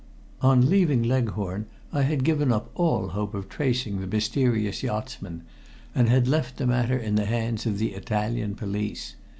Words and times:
On 0.41 0.67
leaving 0.67 1.03
Leghorn 1.03 1.67
I 1.93 2.01
had 2.01 2.23
given 2.23 2.51
up 2.51 2.71
all 2.73 3.09
hope 3.09 3.35
of 3.35 3.47
tracing 3.47 4.01
the 4.01 4.07
mysterious 4.07 4.81
yachtsman, 4.81 5.43
and 5.93 6.09
had 6.09 6.27
left 6.27 6.57
the 6.57 6.65
matter 6.65 6.97
in 6.97 7.13
the 7.13 7.25
hands 7.25 7.67
of 7.67 7.77
the 7.77 7.93
Italian 7.93 8.55
police. 8.55 9.15